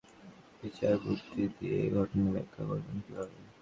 [0.61, 3.37] বিচারবুদ্ধি দিয়ে এ ঘটনার ব্যাখ্যা করবেন কীভাবে?